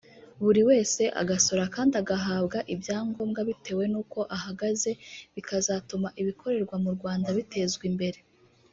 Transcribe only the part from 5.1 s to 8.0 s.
bikazatuma ibikorerwa mu Rwanda bitezwa